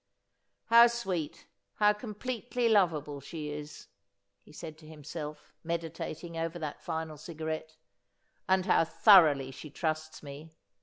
'How 0.71 0.87
sweet— 0.87 1.45
how 1.75 1.93
completely 1.93 2.67
lov 2.67 2.91
able 2.91 3.21
she 3.21 3.51
is,' 3.51 3.87
he 4.41 4.51
said 4.51 4.75
to 4.79 4.87
himself, 4.87 5.53
meditating 5.63 6.35
over 6.35 6.57
that 6.57 6.81
final 6.81 7.17
cigarette,' 7.17 7.77
and 8.49 8.65
how 8.65 8.83
thoroughly 8.83 9.51
she 9.51 9.69
trusts 9.69 10.23
me 10.23 10.49